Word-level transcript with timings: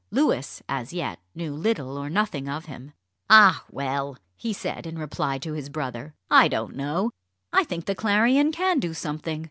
Louis 0.09 0.63
as 0.67 0.93
yet 0.93 1.19
knew 1.35 1.53
little 1.53 1.95
or 1.95 2.09
nothing 2.09 2.49
of 2.49 2.65
him. 2.65 2.93
"Ah, 3.29 3.63
well!" 3.69 4.17
he 4.35 4.51
said, 4.51 4.87
in 4.87 4.97
reply 4.97 5.37
to 5.37 5.53
his 5.53 5.69
brother, 5.69 6.15
"I 6.27 6.47
don't 6.47 6.75
know. 6.75 7.11
I 7.53 7.63
think 7.65 7.85
the 7.85 7.93
Clarion 7.93 8.51
can 8.51 8.79
do 8.79 8.95
something. 8.95 9.39